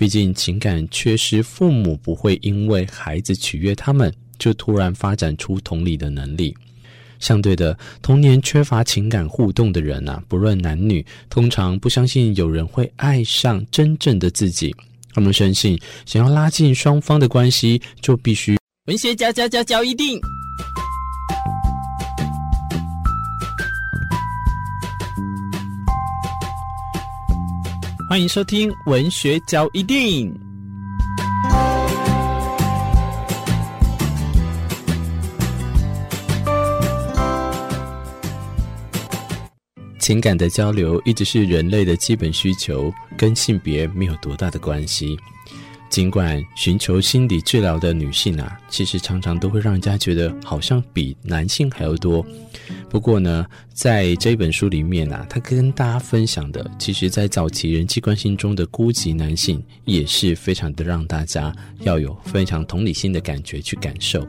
[0.00, 6.56] 毕竟情感缺失，父母不会因为孩子取悦他们，就突然发展出同理的能力。
[7.18, 14.74] 相对的，童年缺乏情感互动的人啊，不论男女，通常不相信有人会爱上真正的自己。
[15.12, 18.56] 他们深信，想要拉近双方的关系，就必须
[18.86, 20.18] 文学嚼嚼嚼嚼一定。
[28.10, 30.36] 欢迎收听文学交易电影。
[40.00, 45.16] 情感的交流一直是人类的基本需求，跟性别没有多大的关系。
[45.90, 52.24] 尽管寻求心理治疗的女性啊，其实常常都会让人家觉得好像比男性还要多。
[52.88, 53.44] 不过呢，
[53.74, 64.24] 在这本书里面啊，他跟大家分享的，其实在早期人际关系中的孤寂男性，也是非常的让大家要有非常同理心的感觉去感受。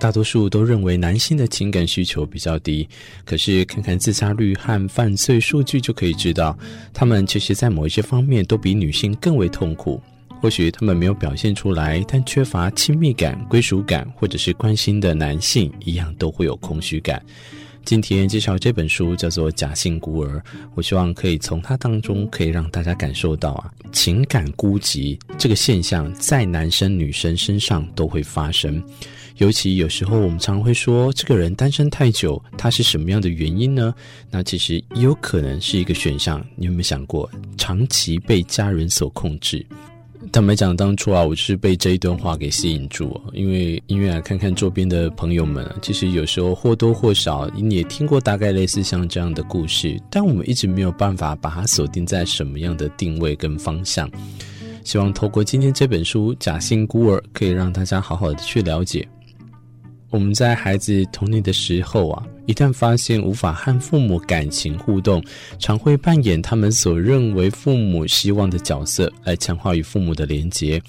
[0.00, 2.86] 大多数都认为男性的情感需求比较低，
[3.24, 6.58] 可是看看自杀率和犯罪数据就可以知道，
[6.92, 10.02] 他们其实在某一些方面都比女性更为痛苦。
[10.46, 17.20] 或许他们没有表现出来，但缺乏亲密感、归属感或者是关心的男性，一样都会有空虚感。
[17.84, 20.38] 今天介绍这本书叫做《假性孤儿》，
[20.76, 28.80] 我希望可以从它当中可以让大家感受到啊，情感孤寂这个现象在男生女生身上都会发生。
[29.38, 33.92] 尤其有时候我们常会说，这个人单身太久，他是什么样的原因呢？
[34.30, 36.40] 那其实也有可能是一个选项。
[36.54, 39.66] 你有没有想过，长期被家人所控制？
[40.32, 54.10] 坦白讲，当初啊，我就是被这一段话给吸引住，因为因为啊，看看周边的朋友们，其实有时候或多或少你也听过大概类似像这样的故事，但我们一直没有办法把它锁定在什么样的定位跟方向。
[54.84, 59.06] 希望透过今天这本书《假性孤儿》，可以让大家好好的去了解。
[60.10, 65.22] 我们在孩子童年的时候啊，一旦发现无法和父母感情互动，
[65.58, 70.80] 常会扮演他们所认为父母希望的角色，来强化与父母的连结。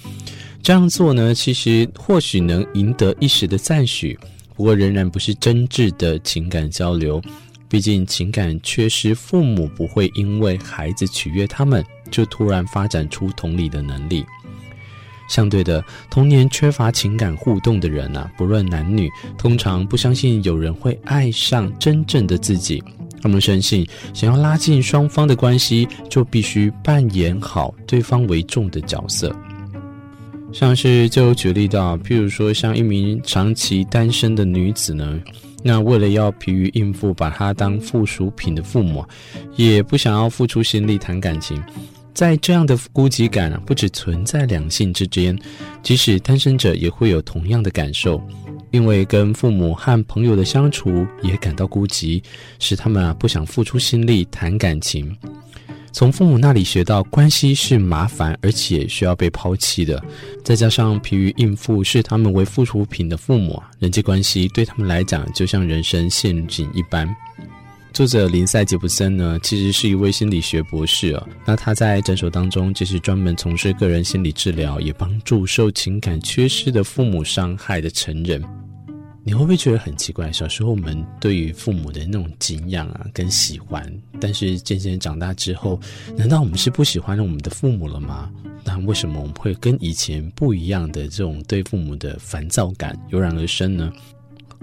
[0.62, 4.18] 这样做呢，其实或许能赢得一时的赞许，
[4.56, 7.22] 不过仍然不是真挚的情感交流。
[7.69, 14.24] 毕竟情感缺失，父母不会因为孩子取悦他们，就突然发展出同理的能力。
[15.28, 22.84] 相对的，童年缺乏情感互动的人啊，不论男女，通常不相信有人会爱上真正的自己。
[23.22, 29.36] 他们深信，想要拉近双方的关系，就必须扮演好对方为重的角色。
[30.54, 35.20] 像是就举例到，譬如说，像一名长期单身的女子呢，
[35.62, 39.04] 那为了要疲于应付把她当附属品的父母，
[39.56, 41.62] 也不想要付出心力谈感情。
[42.18, 45.38] 在这样的孤寂感，不只存在两性之间，
[45.84, 48.20] 即使单身者也会有同样的感受，
[48.72, 52.24] 因为跟父母和朋友的相处也感到孤寂，
[52.58, 55.16] 使他们啊不想付出心力谈感情。
[55.92, 60.04] 从父母那里学到关系是麻烦而且需要被抛弃的，
[60.44, 67.08] 再加上疲于应付视他们为附属品的父母，人际关系对他们来讲就像人生陷阱一般。
[67.97, 71.28] 作者林赛·杰普森呢，其实是一位心理学博士啊。
[71.44, 78.40] 那他在诊所当中就是专门从事个人心理治疗，也帮助受情感缺失的父母伤害的成人。
[79.24, 80.31] 你会不会觉得很奇怪？
[80.31, 83.91] 小时候我们对于父母的那种敬仰啊，跟喜欢，
[84.22, 85.80] 但是渐渐长大之后，
[86.16, 88.30] 难道我们是不喜欢我们的父母了吗？
[88.63, 93.91] 那为什么我们会跟以前不一样的这种对父母的烦躁感油然而生呢？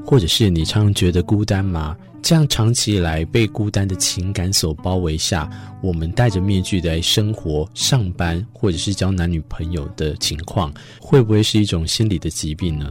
[0.03, 1.97] 或者是你常常觉得孤单吗？
[2.23, 5.47] 这样长期以来被孤单的情感所包围下，
[5.83, 12.91] 我们戴着面具来生活、上班，或者是交男女朋友的情况，会不会是一种心理的疾病呢？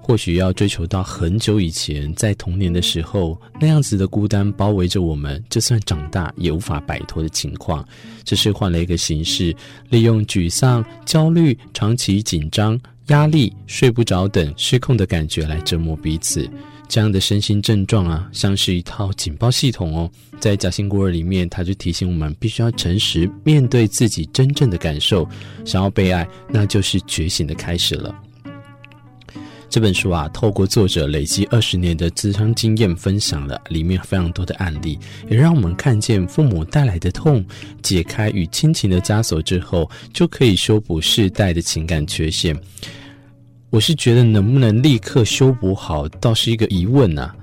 [0.00, 7.86] 或许要追求到很久以前，在童年的时候，那样子的孤单包围着我们，就算长大也无法摆脱的情况，
[8.24, 9.54] 只是换了一个形式，
[9.90, 12.78] 利用沮丧、焦虑、长期紧张、
[13.08, 16.48] 压力、睡不着等失控的感觉来折磨彼此。
[16.88, 20.10] 这样的身心症状啊，像是一套警报系统哦。
[20.40, 25.28] 在《假性孤儿》里面，他就提醒我们，必须要诚实面对自己真正的感受。
[25.66, 28.14] 想要被爱，那就是觉醒的开始了。
[29.68, 37.44] 这本书啊，透过作者累积二十年的咨商经验，分享了里面非常多的案例，也让我们看见父母带来的痛，
[37.82, 42.58] 解开与亲情的枷锁之后，就可以修补世代的情感缺陷。
[43.70, 47.34] 我是觉得能不能立刻修补好，倒是一个疑问啊。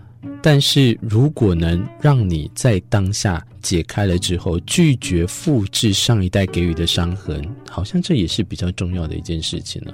[0.45, 9.91] 但是如果能让你在当下解开了之后，拒绝复制上一代给予的伤痕，好像这也是比较重要的一件事情了。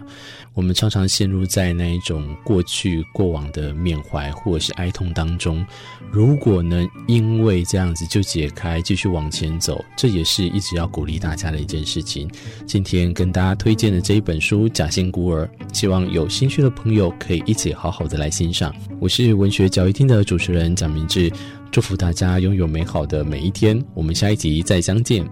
[0.54, 5.66] 我们常常陷入在那一种过去过往的缅怀或者是哀痛当中，
[6.12, 12.30] 如果能因为这样子就解开，继续往前走，这也是一直要鼓励大家的一件事情。
[12.68, 18.76] 今天跟大家推荐的这一本书《假性孤儿》，希望有兴趣的朋友可以一起好好的来欣赏。
[19.00, 21.32] 我是文学交易厅的主持人蒋明志。
[21.72, 25.24] 祝福大家拥有美好的每一天，我们下一集再相见。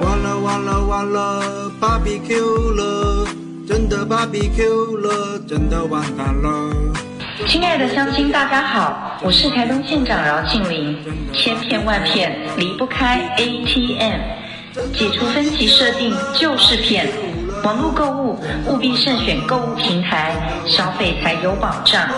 [0.00, 3.28] 完了完了完了，BBQ 了，
[3.68, 6.74] 真的 BBQ 了，真的完蛋了。
[7.46, 10.98] 亲爱的乡亲，大家好，我是台东县长饶庆林。
[11.32, 14.20] 千骗万骗离不开 ATM，
[14.92, 17.06] 解除分歧设定就是骗。
[17.66, 20.32] 网络购物务必慎选购物平台，
[20.68, 22.08] 消费才有保障。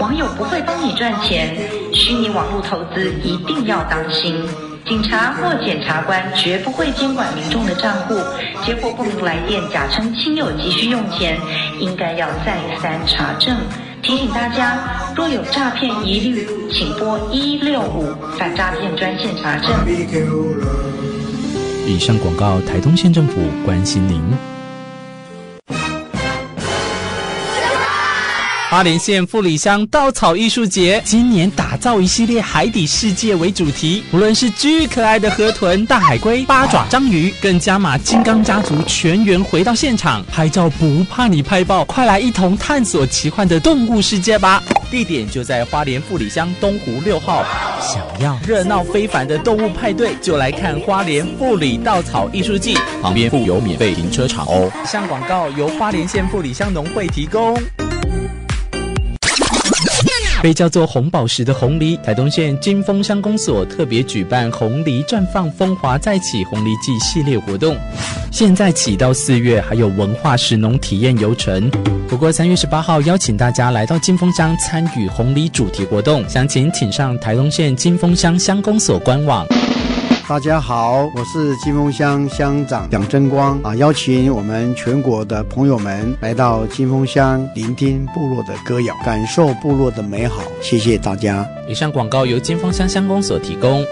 [0.00, 1.54] 网友不会帮你赚钱，
[1.92, 4.42] 虚拟网络投资一定要当心。
[4.86, 8.14] 警察或检察官绝不会监管民众的账户，
[8.64, 11.38] 接获不明来电假称亲友急需用钱，
[11.78, 13.54] 应该要再三查证。
[14.00, 14.78] 提醒大家，
[15.14, 18.06] 若有诈骗疑虑，请拨一六五
[18.38, 19.70] 反诈骗专线查证。
[21.86, 24.22] 以上广告，台东县政府关心您。
[28.70, 41.82] 花莲县富里乡稻草艺术节今年打造一系列海底世界为主题，无论是巨可爱的河豚、大海龟、八爪章鱼，更加码金刚家族全员回到现场拍照，不怕你拍爆！
[41.86, 44.62] 快来一同探索奇幻的动物世界吧！
[44.90, 47.46] 地点就在花莲富里乡东湖六号。
[47.80, 54.70] 想要热闹非凡的动物派对，就来看花莲富里稻草艺术季，旁边附有免费停车场哦。
[54.84, 57.58] 以上广告由花莲县富里乡农会提供。
[60.42, 67.76] 被叫做红宝石的红梨，台东县金峰乡公所特别举办红梨绽放风华再起红梨季系列活动，
[68.30, 71.70] 现在起到四月还有文化石农体验游程。
[72.08, 79.46] 不过三月十八号邀请大家来到金峰乡参与红梨主题活动，详情请上台东县金峰乡乡公所官网。
[80.28, 90.42] 大家好，我是金峰乡乡长蒋争光啊，邀请我们全国的朋友们来到金峰乡，聆听部落的歌谣，感受部落的美好。
[90.60, 91.48] 谢谢大家。
[91.66, 93.82] 以上广告由金峰乡乡公所提供。